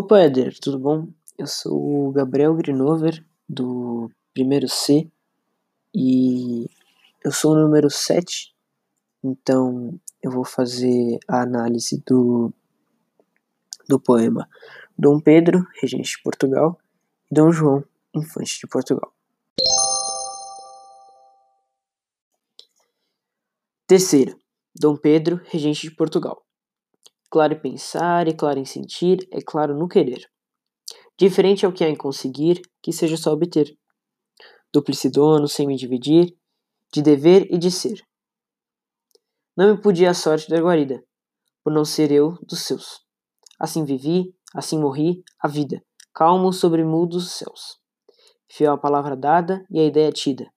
Opa, 0.00 0.20
Éder, 0.20 0.56
tudo 0.60 0.78
bom? 0.78 1.08
Eu 1.36 1.48
sou 1.48 2.06
o 2.06 2.12
Gabriel 2.12 2.54
Grinover, 2.54 3.20
do 3.48 4.08
primeiro 4.32 4.68
C, 4.68 5.10
e 5.92 6.70
eu 7.24 7.32
sou 7.32 7.50
o 7.50 7.60
número 7.60 7.90
7, 7.90 8.54
então 9.24 9.98
eu 10.22 10.30
vou 10.30 10.44
fazer 10.44 11.18
a 11.26 11.42
análise 11.42 12.00
do, 12.06 12.54
do 13.88 13.98
poema 13.98 14.48
Dom 14.96 15.18
Pedro, 15.18 15.66
regente 15.82 16.12
de 16.12 16.22
Portugal, 16.22 16.78
e 17.28 17.34
Dom 17.34 17.50
João, 17.50 17.82
infante 18.14 18.60
de 18.60 18.68
Portugal. 18.68 19.12
Terceira, 23.84 24.38
Dom 24.76 24.96
Pedro, 24.96 25.40
regente 25.46 25.88
de 25.88 25.90
Portugal. 25.90 26.47
Claro 27.30 27.54
em 27.54 27.60
pensar 27.60 28.26
e 28.26 28.34
claro 28.34 28.58
em 28.58 28.64
sentir, 28.64 29.28
é 29.30 29.40
claro 29.40 29.76
no 29.76 29.86
querer. 29.86 30.26
Diferente 31.18 31.64
é 31.64 31.68
o 31.68 31.72
que 31.72 31.84
há 31.84 31.88
em 31.88 31.96
conseguir, 31.96 32.62
que 32.82 32.92
seja 32.92 33.16
só 33.16 33.32
obter. 33.32 33.76
Duplicidono, 34.72 35.48
sem 35.48 35.66
me 35.66 35.76
dividir, 35.76 36.34
de 36.92 37.02
dever 37.02 37.46
e 37.50 37.58
de 37.58 37.70
ser. 37.70 38.00
Não 39.56 39.74
me 39.74 39.82
podia 39.82 40.10
a 40.10 40.14
sorte 40.14 40.48
da 40.48 40.60
guarida, 40.60 41.02
por 41.64 41.72
não 41.72 41.84
ser 41.84 42.12
eu 42.12 42.38
dos 42.42 42.60
seus. 42.60 43.00
Assim 43.58 43.84
vivi, 43.84 44.32
assim 44.54 44.78
morri, 44.78 45.22
a 45.40 45.48
vida, 45.48 45.82
calmo 46.14 46.52
sobre 46.52 46.84
mudos 46.84 47.32
céus. 47.32 47.78
Fiel 48.50 48.72
à 48.72 48.78
palavra 48.78 49.16
dada 49.16 49.66
e 49.70 49.80
à 49.80 49.84
ideia 49.84 50.12
tida. 50.12 50.50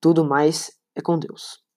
Tudo 0.00 0.24
mais 0.24 0.70
é 0.94 1.00
com 1.00 1.18
Deus. 1.18 1.67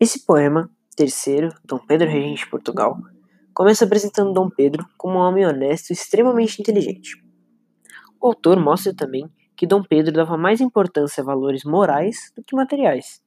Esse 0.00 0.26
poema, 0.26 0.68
terceiro, 0.96 1.50
Dom 1.64 1.78
Pedro 1.78 2.08
Regente 2.08 2.44
de 2.44 2.50
Portugal, 2.50 2.98
começa 3.54 3.84
apresentando 3.84 4.32
Dom 4.32 4.50
Pedro 4.50 4.84
como 4.98 5.14
um 5.14 5.22
homem 5.22 5.46
honesto 5.46 5.90
e 5.90 5.92
extremamente 5.92 6.60
inteligente. 6.60 7.22
O 8.20 8.26
autor 8.26 8.58
mostra 8.58 8.92
também 8.92 9.30
que 9.56 9.68
Dom 9.68 9.84
Pedro 9.84 10.12
dava 10.12 10.36
mais 10.36 10.60
importância 10.60 11.22
a 11.22 11.24
valores 11.24 11.62
morais 11.64 12.32
do 12.36 12.42
que 12.42 12.56
materiais. 12.56 13.22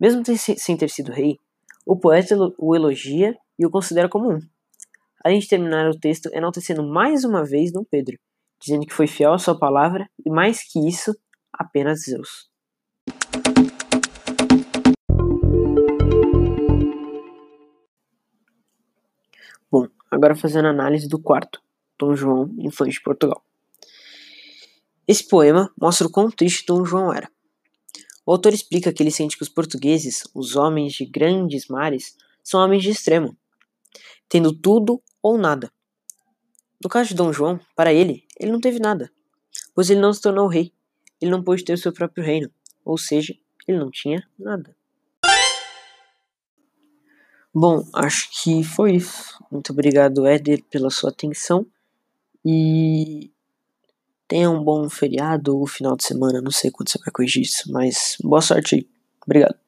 Mesmo 0.00 0.22
sem 0.24 0.76
ter 0.76 0.88
sido 0.88 1.12
rei, 1.12 1.38
o 1.84 1.94
poeta 1.98 2.34
o 2.58 2.74
elogia 2.74 3.36
e 3.58 3.66
o 3.66 3.70
considera 3.70 4.08
como 4.08 4.32
um. 4.32 4.40
Além 5.22 5.38
de 5.38 5.48
terminar 5.48 5.86
o 5.90 5.98
texto 5.98 6.30
enaltecendo 6.32 6.82
mais 6.82 7.24
uma 7.24 7.44
vez 7.44 7.70
Dom 7.70 7.84
Pedro, 7.84 8.16
dizendo 8.58 8.86
que 8.86 8.94
foi 8.94 9.06
fiel 9.06 9.34
à 9.34 9.38
sua 9.38 9.58
palavra 9.58 10.08
e 10.24 10.30
mais 10.30 10.62
que 10.62 10.78
isso, 10.88 11.14
apenas 11.52 12.04
Zeus. 12.04 12.48
Bom, 19.70 19.88
agora 20.10 20.36
fazendo 20.36 20.68
análise 20.68 21.08
do 21.08 21.18
quarto, 21.18 21.60
Dom 21.98 22.14
João, 22.14 22.54
infante 22.58 22.92
de 22.92 23.02
Portugal. 23.02 23.44
Esse 25.08 25.26
poema 25.26 25.72
mostra 25.80 26.06
o 26.06 26.10
quão 26.10 26.30
triste 26.30 26.64
Dom 26.66 26.84
João 26.84 27.12
era. 27.12 27.30
O 28.24 28.32
autor 28.32 28.52
explica 28.52 28.92
que 28.92 29.02
ele 29.02 29.10
sente 29.10 29.36
que 29.36 29.42
os 29.42 29.48
portugueses, 29.48 30.24
os 30.34 30.56
homens 30.56 30.94
de 30.94 31.04
grandes 31.06 31.68
mares, 31.68 32.16
são 32.42 32.60
homens 32.60 32.82
de 32.82 32.90
extremo, 32.90 33.36
tendo 34.28 34.52
tudo 34.52 35.02
ou 35.22 35.38
nada. 35.38 35.70
No 36.82 36.90
caso 36.90 37.08
de 37.08 37.14
Dom 37.14 37.32
João, 37.32 37.58
para 37.74 37.92
ele, 37.92 38.24
ele 38.38 38.52
não 38.52 38.60
teve 38.60 38.78
nada, 38.78 39.10
pois 39.74 39.90
ele 39.90 40.00
não 40.00 40.12
se 40.12 40.20
tornou 40.20 40.46
rei, 40.46 40.72
ele 41.20 41.30
não 41.30 41.42
pôde 41.42 41.64
ter 41.64 41.72
o 41.72 41.78
seu 41.78 41.92
próprio 41.92 42.24
reino, 42.24 42.50
ou 42.84 42.98
seja, 42.98 43.34
ele 43.66 43.78
não 43.78 43.90
tinha 43.90 44.28
nada. 44.38 44.76
Bom, 47.58 47.86
acho 47.94 48.28
que 48.42 48.62
foi 48.62 48.96
isso. 48.96 49.42
Muito 49.50 49.72
obrigado, 49.72 50.26
Éder, 50.26 50.62
pela 50.70 50.90
sua 50.90 51.08
atenção. 51.08 51.64
E 52.44 53.30
tenha 54.28 54.50
um 54.50 54.62
bom 54.62 54.90
feriado 54.90 55.56
ou 55.58 55.66
final 55.66 55.96
de 55.96 56.04
semana. 56.04 56.42
Não 56.42 56.50
sei 56.50 56.70
quando 56.70 56.90
você 56.90 56.98
vai 56.98 57.10
corrigir 57.10 57.44
isso, 57.44 57.72
mas 57.72 58.18
boa 58.22 58.42
sorte 58.42 58.74
aí. 58.74 58.88
Obrigado. 59.24 59.65